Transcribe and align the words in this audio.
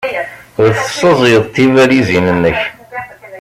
Ur 0.63 0.71
tessaẓyeḍ 0.77 1.45
tibalizin-nnek. 1.55 2.59